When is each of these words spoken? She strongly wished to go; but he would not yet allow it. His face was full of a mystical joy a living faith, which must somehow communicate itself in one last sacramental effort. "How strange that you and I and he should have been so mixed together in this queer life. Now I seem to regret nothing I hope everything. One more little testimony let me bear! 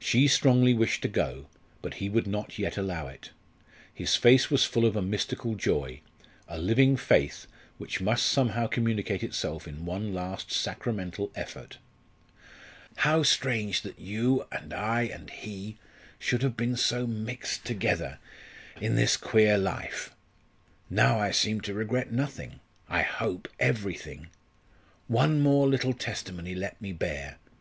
She 0.00 0.26
strongly 0.26 0.74
wished 0.74 1.00
to 1.02 1.06
go; 1.08 1.46
but 1.80 1.94
he 2.02 2.08
would 2.08 2.26
not 2.26 2.58
yet 2.58 2.76
allow 2.76 3.06
it. 3.06 3.30
His 3.94 4.16
face 4.16 4.50
was 4.50 4.64
full 4.64 4.84
of 4.84 4.96
a 4.96 5.00
mystical 5.00 5.54
joy 5.54 6.00
a 6.48 6.58
living 6.58 6.96
faith, 6.96 7.46
which 7.78 8.00
must 8.00 8.26
somehow 8.26 8.66
communicate 8.66 9.22
itself 9.22 9.68
in 9.68 9.86
one 9.86 10.12
last 10.12 10.50
sacramental 10.50 11.30
effort. 11.36 11.78
"How 12.96 13.22
strange 13.22 13.82
that 13.82 14.00
you 14.00 14.44
and 14.50 14.74
I 14.74 15.02
and 15.02 15.30
he 15.30 15.76
should 16.18 16.42
have 16.42 16.56
been 16.56 16.74
so 16.76 17.06
mixed 17.06 17.64
together 17.64 18.18
in 18.80 18.96
this 18.96 19.16
queer 19.16 19.56
life. 19.56 20.12
Now 20.90 21.20
I 21.20 21.30
seem 21.30 21.60
to 21.60 21.74
regret 21.74 22.10
nothing 22.10 22.58
I 22.88 23.02
hope 23.02 23.46
everything. 23.60 24.30
One 25.06 25.40
more 25.40 25.68
little 25.68 25.92
testimony 25.94 26.56
let 26.56 26.82
me 26.82 26.92
bear! 26.92 27.38